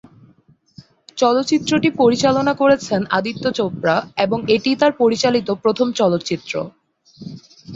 চলচ্চিত্রটি 1.17 1.89
পরিচালনা 2.01 2.53
করেছেন 2.61 3.01
আদিত্য 3.17 3.45
চোপড়া 3.57 3.95
এবং 4.17 4.39
এটিই 4.55 4.79
তার 4.81 4.91
পরিচালিত 5.01 5.47
প্রথম 5.63 5.87
চলচ্চিত্র। 5.99 6.53